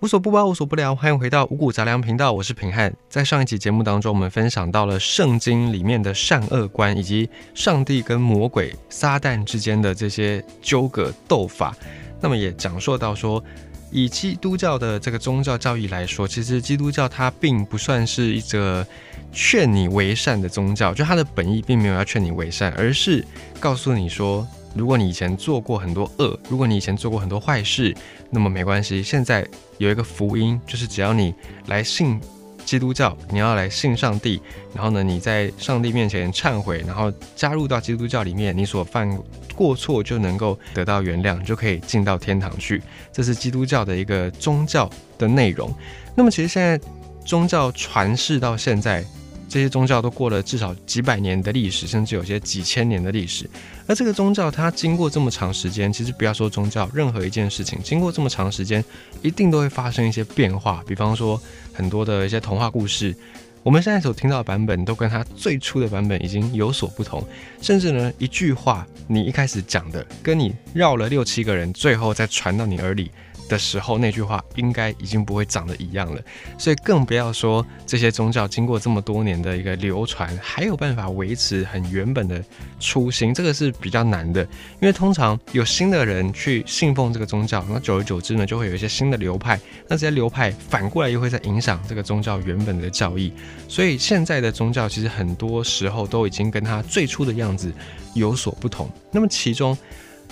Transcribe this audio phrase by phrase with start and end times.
[0.00, 2.94] 无所不包，无所不聊，欢迎回到五谷杂粮频道，我是平汉。
[3.08, 11.74] 在上一集节目当中，我们分享到了圣经里面的善恶观，以及上帝跟魔鬼撒旦之间的这些纠葛斗法。
[12.20, 13.42] 那么也讲述到说，
[13.90, 18.86] 以基督教的这个宗教教义来说，其实基督教它并不算是一个
[19.32, 23.24] 劝你为善的宗教，就它的本意并没有要劝你为善，而是
[23.58, 24.46] 告诉你说。
[24.76, 27.94] 如果你以前做过很多恶，如果你以前做过很多坏事，
[28.30, 29.02] 那么没关系。
[29.02, 29.46] 现在
[29.78, 31.34] 有一个福音，就是只要你
[31.66, 32.20] 来信
[32.64, 34.40] 基督教，你要来信上帝，
[34.74, 39.18] 然后呢，你在上帝面前忏悔，然后加入到基督教里面，你所犯
[39.54, 42.82] 过错就能够得到原谅，就可以进到天堂去。
[43.12, 45.74] 这是基督教的一个宗教的内容。
[46.14, 46.78] 那么其实现在
[47.24, 49.04] 宗教传世到现在。
[49.48, 53.48] 这些宗教都过了至少几百年的历史，甚至有些几千年的历史。
[53.86, 58.84] 而这个宗教它经过这么长时间，其实不要说宗教，任何一件事情经过这么长时间，
[59.22, 60.82] 一定都会发生一些变化。
[60.86, 61.40] 比方说
[61.72, 63.14] 很多的一些童话故事，
[63.62, 67.24] 我们现在所听到的版本都跟它最初的版本已经有所不同。
[67.62, 73.10] 甚至呢，一句话你一开始讲的，跟你绕了六七个人，最后再传到你耳里。
[73.48, 76.20] 的时候，那句话应该已经不会长得一样了，
[76.58, 82.42] 所以更不要说这些宗教经过这么多年的一个流传，还有办法维持很原本的
[82.80, 84.42] 初心，这个是比较难的。
[84.80, 89.58] 因为通常有新的人去信奉这个宗教，那久而久之呢，就会有一些新的流派，
[89.88, 93.32] 那这些流派反过来又会在影响这个宗教原本的教义。
[93.68, 97.72] 所以现在的宗教其实很多时候都已经跟它最初的样子
[98.14, 98.90] 有所不同。
[99.12, 99.76] 那么其中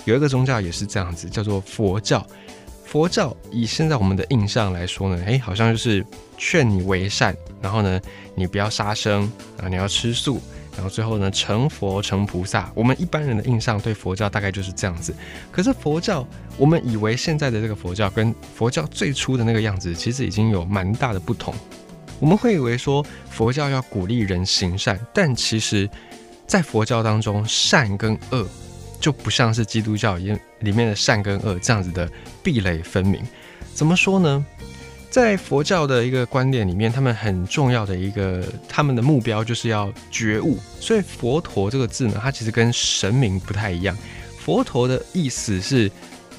[0.04, 2.26] 有一个宗教也是这样子，叫做佛教。
[2.84, 6.04] 佛教以现在我们的印象来说呢，哎，好像就是
[6.38, 8.00] 劝你为善，然后呢，
[8.36, 10.40] 你不要杀生啊，你要吃素，
[10.76, 12.70] 然后最后呢，成佛成菩萨。
[12.74, 15.12] 我们一般人的印象对佛教大概就是这样子。
[15.50, 16.24] 可是佛教，
[16.56, 21.52] 我们以为现在的这个佛教跟佛教最初的那个样子，其实已经有蛮大的不同。
[22.20, 25.90] 我们会以为说佛教要鼓励人行善，但其实，
[26.46, 28.46] 在佛教当中，善跟恶。
[29.04, 32.10] 就不像是基督教里里面的善跟恶这样子的
[32.42, 33.22] 壁垒分明。
[33.74, 34.42] 怎么说呢？
[35.10, 40.58] 在佛教的一个观点里面，他们很重要的一个他们的目标就是要觉悟。
[40.80, 43.94] 所以佛陀这个字呢，它其实跟神明不太一样。
[44.38, 45.90] 佛陀的意思是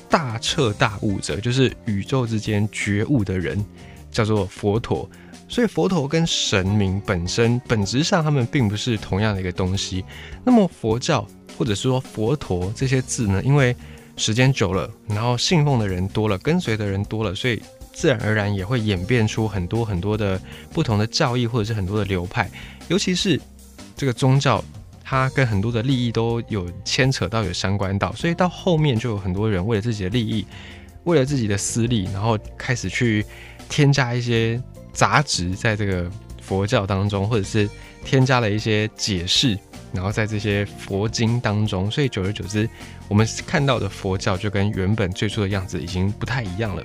[0.10, 3.64] 大彻大悟者，就是宇宙之间觉悟的人，
[4.12, 5.08] 叫做佛陀。
[5.48, 10.04] 所以佛陀跟神明本身本质上他们并不是同样的一个东西。
[10.44, 11.28] 那么佛教。
[11.58, 13.76] 或者是说佛陀这些字呢，因为
[14.18, 17.62] 时间久了，然后信奉的人多了，跟随的人多了，所以
[17.94, 20.40] 自然而然也会演变出很多很多的
[20.72, 22.50] 不同的教义，或者是很多的流派。
[22.88, 23.40] 尤其是
[23.98, 24.64] 这个宗教，
[25.04, 30.46] 它跟很多的利益都有牵扯到，有相关到，所以到后面就有很多人为了自己的利益，
[31.04, 33.26] 为了自己的私利，然后开始去
[33.68, 34.62] 添加一些
[34.94, 36.10] 杂质在这个
[36.42, 37.70] 佛教当中，或者是
[38.04, 39.58] 添加了一些解释。
[39.96, 42.70] 然后在这些佛经当中，所以久而久之，
[43.08, 46.84] 我们看到的佛教就跟原本最初的样子已经不太一样了。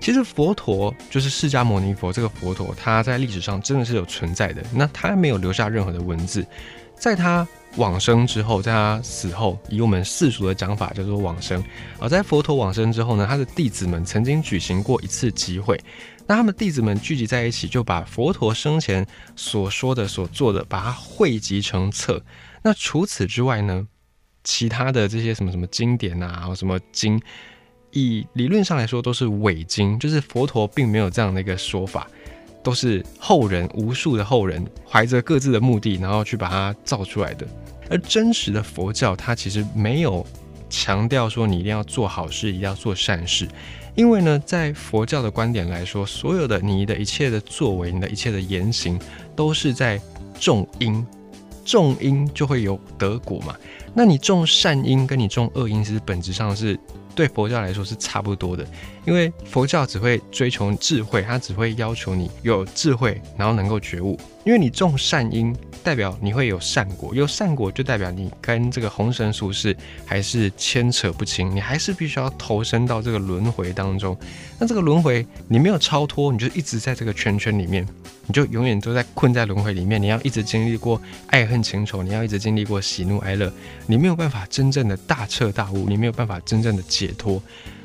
[0.00, 4.62] 其实佛陀就是释迦牟尼佛这个佛陀，他在历史上真的是有存在的。
[4.72, 6.46] 那他没有留下任何的文字，
[6.96, 7.46] 在他
[7.76, 11.62] 往生之后，在他死后，以我们世俗的讲法叫做往生。
[11.98, 15.80] 而在佛陀往生之后呢，他的弟子们曾经举行过一次集会。
[16.28, 19.06] 那他们弟子们聚集在一起，就把佛陀生前
[19.36, 22.22] 所说的、所做的，把它汇集成册。
[22.62, 23.86] 那除此之外呢，
[24.42, 27.20] 其他的这些什么什么经典啊，什么经，
[27.92, 32.08] 以理论上来说都是伪经，就是佛陀并没有这样的一个说法，
[32.62, 37.46] 都是后人无数的后人怀着各自的目的，然后去把它造出来的。
[37.88, 40.26] 而真实的佛教，它其实没有
[40.68, 43.46] 强调说你一定要做好事，一定要做善事。
[43.94, 49.00] 因为呢，在佛教的观点来说，所有的你的一切的作为，你的一切的言行，
[49.34, 50.00] 都是在
[50.38, 51.06] 种因，
[51.66, 53.54] 种因就会有得果嘛。
[53.92, 56.78] 那你种善因，跟你种恶因，其实本质上是
[57.14, 58.66] 对佛教来说是差不多的。
[59.04, 64.18] 因为佛教只会追求智慧，它只会要求你有智慧，然后能够觉悟。
[64.44, 65.54] 因为你种善因。
[65.84, 74.18] 代表你会有善果，有善果就代表你跟这个红绳俗世还是牵扯不清，你还是必须要投身到这个轮回当中。
[74.58, 77.86] 那这个轮回你没有超脱，你就一直在这个圈圈里面，
[78.26, 80.00] 你就永远都在困在轮回里面。
[80.00, 83.52] 你要一直经历过爱恨情仇，你要一直经历过喜怒哀乐，
[83.86, 87.40] 你没有办法真正的大彻大悟，你没有办法真正的解脱。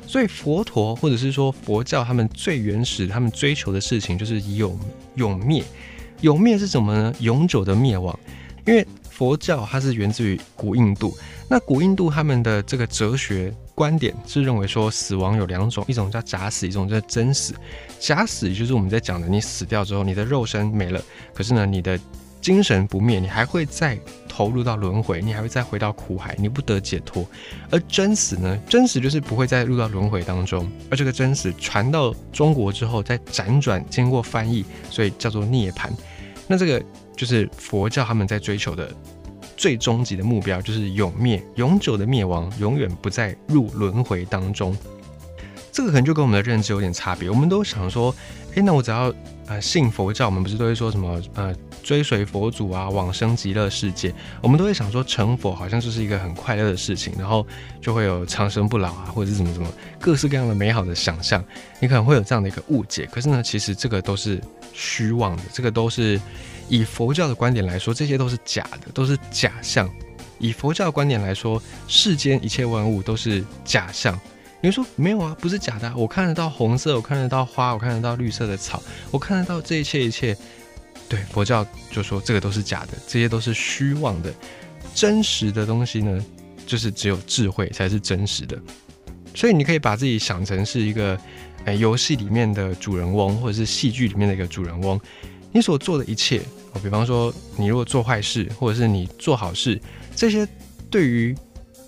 [0.06, 4.78] 所以佛陀或者是说佛教，他们最原始，他们追求的事情就是永
[5.14, 5.62] 永灭。
[6.20, 7.14] 永灭是什么呢？
[7.20, 8.16] 永久的灭亡，
[8.66, 11.16] 因为佛教它是源自于古印度，
[11.48, 17.54] 那古印度他们的这个哲学观点是认为说死亡有两种，一种叫假死，一种叫真死。
[18.00, 21.00] 假死就是我们在讲的，你死掉之后，你的肉身没了，
[21.34, 21.98] 可是呢，你的
[22.40, 27.24] 精神不灭，你还会再投入到轮回，你还会再回到苦海，你不得解脱。
[27.70, 35.90] 而真死呢，真死就是不会再入到轮回当中，而这个真死传到中国之后，再辗转经过翻译，所以叫做涅槃。
[36.48, 36.82] 那这个
[37.16, 38.90] 就是佛教他们在追求的
[39.56, 44.76] 最终极的目标，就是永灭、永久的灭亡，永远不再入轮回当中。
[45.70, 47.30] 这个可能就跟我们的认知有点差别。
[47.30, 48.14] 我们都想说，
[48.54, 49.10] 诶，那我只要
[49.46, 54.12] 呃信佛教，我们不是都会说什么呃追随佛祖啊，往生极乐世界？
[54.42, 57.46] 我们都会想说，成佛好像就是一个很快乐的事情，然后
[57.80, 59.68] 就会有长生不老啊，或者是怎么怎么
[59.98, 61.42] 各式各样的美好的想象。
[61.80, 63.08] 你可能会有这样的一个误解。
[63.10, 64.38] 可是呢，其实这个都是
[64.74, 66.20] 虚妄的，这个都是
[66.72, 69.86] 以佛教的观点来说，这些都是假的，都是假象。
[70.38, 74.18] 以佛教的观点来说，世间一切万物都是假象。
[74.62, 75.36] 你说没有啊？
[75.38, 80.34] 不是假的，我看得到红色，我看得到花，我看得到绿色的草，我看得到这一切一切。
[81.10, 84.32] 对佛教就说这个都是假的，这些都是虚妄的。
[84.94, 86.24] 真实的东西呢，
[86.66, 88.58] 就是只有智慧才是真实的。
[89.34, 91.20] 所以你可以把自己想成是一个，
[91.66, 94.98] 哎，游戏里面的主人翁，或者是戏剧里面的一个主人翁。
[95.52, 96.40] 你所做的一切，
[96.72, 99.80] 哦，比方说你如果做坏事，或者是你做好事，
[100.16, 100.48] 这些
[100.90, 101.36] 对于。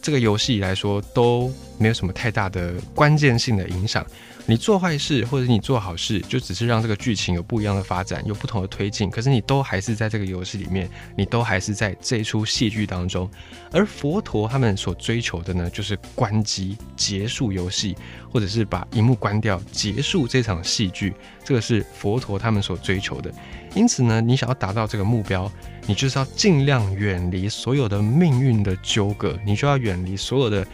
[0.05, 4.07] 这个游戏来说都没有什么太大的关键性的影响。
[4.47, 9.09] 你做坏事或者你做好事，就只是让这个剧情有不一样的发展，有不同的推进。
[9.09, 13.31] 可是你都还是在这个游戏里面，你都还是在这一出戏剧当中。
[13.73, 17.97] 而佛陀他们所追求的呢，就是关机结束游戏，
[18.31, 21.15] 或者是把荧幕关掉结束这场戏剧。
[21.43, 23.33] 这个是佛陀他们所追求的。
[23.75, 25.51] 因此呢，你想要达到这个目标。
[25.87, 30.67] 你就是要尽量远离所有的命运的纠葛，你就要远离所有的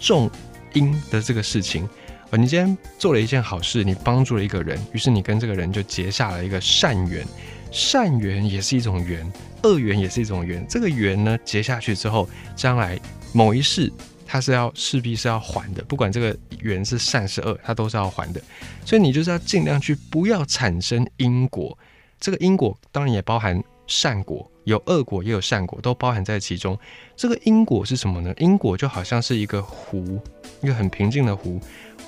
[0.00, 0.28] 重
[0.72, 1.88] 因的这个事情。
[2.36, 7.26] 你今天做了一件好事，你帮助了一个人，于是你跟这个人就结下了一个善缘。
[7.70, 9.30] 善缘也是一种缘，
[9.62, 10.64] 恶缘也是一种缘。
[10.68, 12.98] 这个缘呢，结下去之后，将来
[13.32, 13.92] 某一世，
[14.26, 15.82] 它是要势必是要还的。
[15.84, 18.40] 不管这个缘是善是恶，它都是要还的。
[18.84, 21.76] 所以你就是要尽量去不要产生因果。
[22.20, 23.62] 这个因果当然也包含。
[23.90, 26.78] 善果有恶果，也有善果，都包含在其中。
[27.16, 28.34] 这个因果是什么呢？
[28.36, 30.20] 因果就好像是一个湖，
[30.60, 31.58] 一个很平静的湖，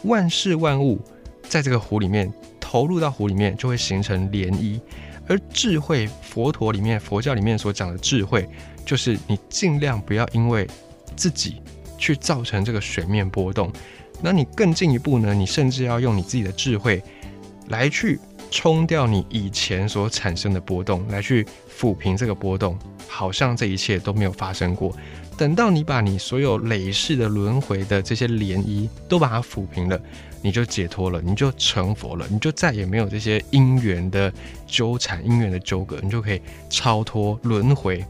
[0.05, 1.01] 万事万物
[1.43, 4.81] 在这个湖里面投入到湖里面，就会形成涟漪。
[5.29, 8.49] 而智慧，佛陀里面、佛教里面所讲的智慧，
[8.85, 10.67] 就是你尽量不要因为
[11.17, 11.63] 自己
[11.97, 13.73] 去造成这个水面波动。
[14.23, 15.33] 那你更进一步呢？
[15.35, 17.03] 你甚至要用你自己的智慧
[17.69, 18.19] 来去。
[18.53, 22.77] 冲掉你以前所产生的波动，来去抚平这个波动，
[23.21, 24.97] 好像这一切都没有发生过。
[25.37, 30.01] 等到你把你所有累世的轮回的这些涟漪都把它抚平了，
[30.41, 34.33] 你就解脱了，你就成佛了，你就再也没有这些因缘的
[34.67, 36.41] 纠缠、因缘的纠葛，你就可以
[36.71, 38.03] 超脱轮回。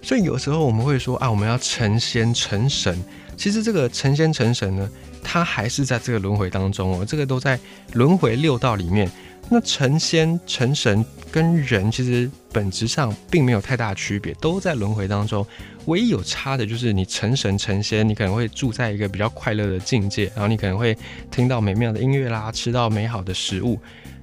[0.00, 2.98] 所以有时候我们会说啊，我们要成仙成神。
[3.36, 4.88] 其实这个成仙成神呢，
[5.22, 7.60] 它还是在这个轮回当中哦，这个都在
[7.92, 9.10] 轮回六道里面。
[9.50, 15.46] 那成仙成神跟人其实本质上并没有太大区别，都在轮回当中。
[15.86, 20.96] 唯一有差的就是你成神成仙，你可能会住在一个比较快乐的境界，然后你可能会
[21.30, 23.78] 听到美妙的音乐啦，吃到美好的食物，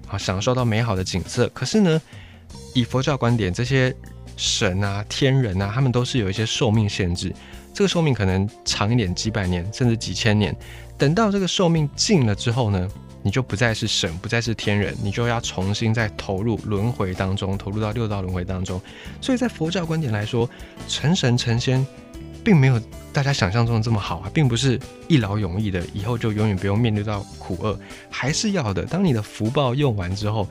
[0.07, 1.47] 啊，享受到美好的景色。
[1.53, 2.01] 可是呢，
[2.73, 3.95] 以佛教观点，这些
[4.35, 7.31] 神啊、天人啊，他们都是有一些寿命限制，
[7.73, 10.55] 这个寿命可能长一点，几百年甚至几千年。
[10.97, 12.89] 等到这个寿命尽了之后呢？
[13.23, 18.81] 你就不再是神，不再是天人，你就要重新再投入轮回当中，投入到六道轮回当中。
[19.21, 20.49] 所以在佛教观点来说，
[20.87, 21.85] 成神成仙，
[22.43, 22.81] 并没有
[23.13, 28.85] 大家想象中的这么好啊，并不是一劳永逸的，以后就永远不用面对到苦厄，还是要的。
[28.85, 30.47] 当你的福报用完之后，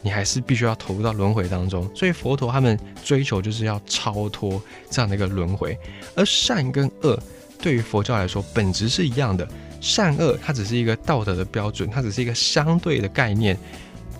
[0.00, 1.88] 你还是必须要投入到轮回当中。
[1.94, 5.78] 所以佛陀他们追求就是要超脱这样的一个轮回，
[6.14, 7.18] 而善跟恶
[7.60, 9.46] 对于佛教来说本质是一样的。
[9.80, 13.58] 善恶，它只是一个道德的标准，它只是一个相对的概念。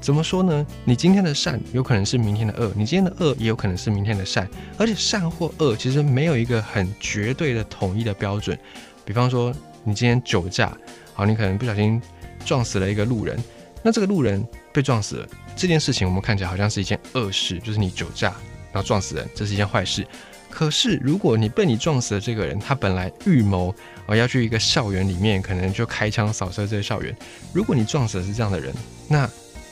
[0.00, 0.66] 怎么说呢？
[0.85, 4.49] 你今天的善有可能是明天的恶，你今天的恶也有可能是明天的善。
[4.76, 8.59] 而且善或恶其实没有一个很绝对的统一的标准。
[9.04, 9.54] 比方说，
[9.85, 10.76] 你今天酒驾，
[11.14, 12.02] 好，你可能不小心
[12.45, 13.38] 撞死了一个路人，
[13.83, 18.35] 那这个路人被撞死了，这件事情我们看起来好像是一件恶事，就是你酒驾
[18.73, 20.07] 然后撞死人，这是一件坏事。
[20.49, 23.75] 可是，如果你被你撞死的这个人，他本来预谋
[24.07, 27.17] 啊要去一个校园里面，可能就开枪扫射这个校园。
[27.55, 28.75] 如果你撞死的是这样的人，
[29.09, 29.29] 那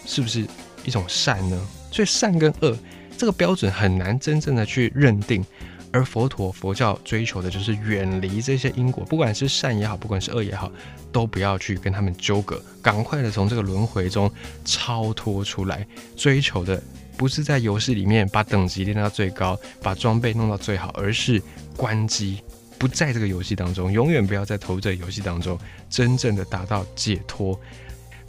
[0.07, 0.47] 是不是
[0.85, 1.69] 一种善呢？
[1.93, 2.75] 所以善跟恶
[3.17, 5.45] 这个标准很难真正的去认定。
[5.93, 10.71] 而佛陀佛教追求的就是远离这些因果，不管是善也好，不管是恶也好，
[11.11, 14.31] 都不要去跟他们纠葛，赶快的从这个轮回中
[14.65, 15.87] 超脱出来。
[16.17, 16.81] 追求的
[17.17, 21.43] 不是在游戏里面把等级练到最高，把装备弄到最好，而是
[21.77, 22.41] 关机，
[22.79, 27.59] 不在这个游戏当中，永远不要再投入这游戏当中，真正的达到解脱。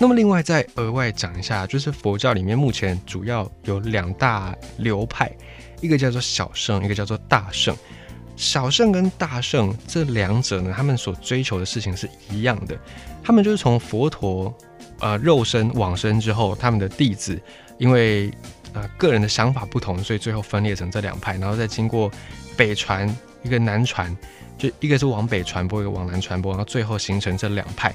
[0.02, 5.32] 那么另外再额外讲一下，就是佛教里面目前主要有两大流派。
[5.80, 7.78] 一个叫做小圣，一个叫做大圣。
[8.36, 12.76] 小圣跟大圣这两者呢，他们所追求的事情是一样的。
[13.24, 14.52] 他们就是从佛陀
[15.02, 17.40] 呃肉身往生之后，他们的弟子
[17.78, 18.32] 因为
[18.74, 22.12] 呃个人的想法不同，所以最后分裂成这两派，然后再经过
[22.58, 23.08] 北传
[23.44, 24.18] 一个南传，
[24.58, 27.94] 就一个是往北传播，一个往南传播，然后最后形成这两派。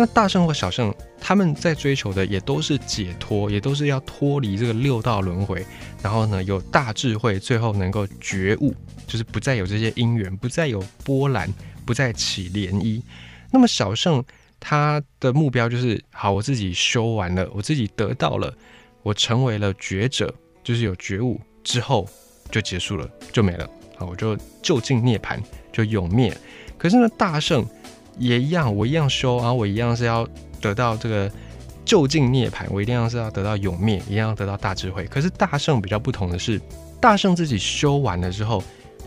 [0.00, 5.62] 那大圣或小圣，他们在追求的也都是解脱，也都是要脱离这个六道轮回，
[6.02, 8.74] 然后呢有大智慧，最后能够觉悟，
[9.06, 11.52] 就是不再有这些因缘，不再有波澜，
[11.84, 13.02] 不再起涟漪。
[13.50, 14.24] 那么小圣
[14.58, 18.50] 他的目标就是，好，我自己修完了，我自己得到了，
[19.02, 22.08] 我成为了觉者，就是有觉悟之后
[22.50, 25.38] 就结束了，就没了，好，我就就近涅槃，
[25.70, 26.34] 就永灭。
[26.78, 27.68] 可是呢，大圣。
[28.20, 30.28] 也一样，我一样修，然后我一样是要
[30.60, 31.28] 得到这个
[31.84, 35.04] 就近涅槃，我一定要是要得到永灭，一样要得到大智慧。
[35.06, 36.60] 可是大圣比较不同的是，
[37.00, 38.62] 大圣自己修完了之后，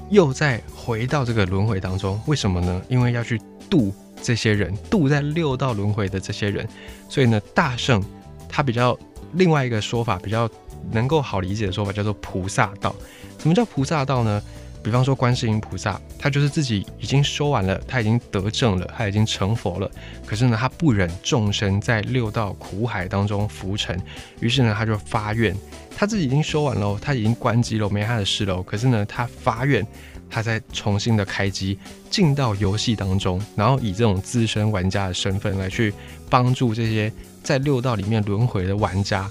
[0.09, 2.81] 又再回到这个轮回当中，为什么呢？
[2.89, 3.39] 因为要去
[3.69, 6.67] 度这些人，度在六道轮回的这些人。
[7.07, 8.03] 所以呢，大圣
[8.49, 8.97] 他比较
[9.33, 10.49] 另外一个说法，比较
[10.91, 12.93] 能够好理解的说法叫做菩萨道。
[13.37, 14.41] 什么叫菩萨道呢？
[14.83, 19.89] 比方说，观世音菩萨，他就是自己已经修完了，他已经得证了，他已经成佛了。
[20.25, 23.97] 可是呢，他不忍众生在六道苦海当中浮沉，
[24.41, 25.55] 于是呢，他就发愿，
[25.95, 28.61] 他自己已经修完了，他已经关机了，没他的事了。
[28.63, 29.87] 可是呢，他发愿，
[30.29, 35.93] 他再重新的开机，进到游戏当中，然后以这种资深玩家的身份来去
[36.29, 37.09] 帮助这些
[37.41, 39.29] 在六道里面轮回的玩家，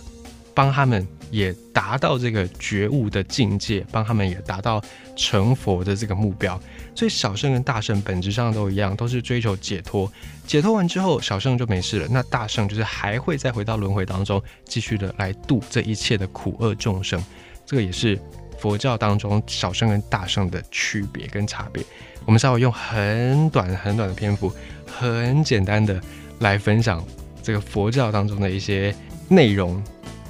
[0.54, 1.06] 帮他们。
[1.32, 4.80] 也达到这个觉悟的境界，帮他们也达到
[5.16, 6.60] 成佛的这个目标。
[6.94, 10.12] 所以小圣跟大圣本质上都一样，都是追求解脱。
[10.46, 12.06] 解脱完之后，小圣就没事了。
[12.10, 17.24] 那大圣就是还会再回到轮回当中，继续的来度这一切的苦厄众生。
[17.64, 18.18] 这个也是
[18.58, 21.82] 佛教当中小圣跟大圣的区别跟差别。
[22.26, 24.52] 我们稍微用很短很短的篇幅，
[24.86, 25.98] 很简单的
[26.40, 27.02] 来分享
[27.42, 28.94] 这个佛教当中的一些
[29.28, 29.82] 内容。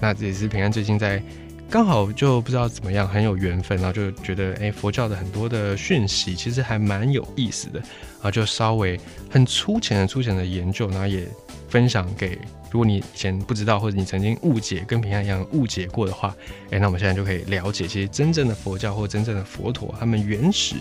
[0.03, 1.23] 那这也是平安最近在
[1.71, 8.99] 刚好就不知道怎么样很有缘分，然后就觉得哎佛教的很多的讯息其实还蛮有意思的，然后就稍微
[9.31, 11.25] 很粗浅的粗浅的研究，然后也
[11.69, 12.37] 分享给
[12.73, 16.35] 如果你以前不知道或者你曾经误解跟平安一样误解过的话，
[16.73, 20.75] 哎那我们现在就可以了解，其实真正的佛教或真正的佛陀他们原始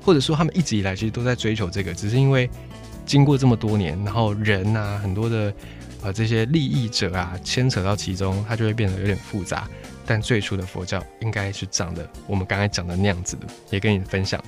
[0.00, 2.48] 或者说他们一直以来其实都在追求这个，只是因为
[3.04, 5.52] 经过这么多年，然后人啊很多的。
[6.02, 9.68] 把，这些利益者啊，牵扯到其中，它就会变得有点复杂。
[10.06, 14.42] 但最初的佛教应该是长得我们刚才讲的那样子的，也跟你分享。